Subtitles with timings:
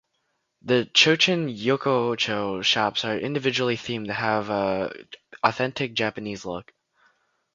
[0.63, 4.89] The Chochin-yokocho shops are individually themed to have an
[5.43, 6.73] authentic Japanese look.